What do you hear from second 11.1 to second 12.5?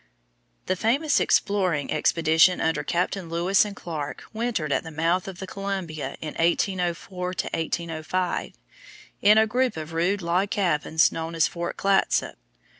known as Fort Clatsop.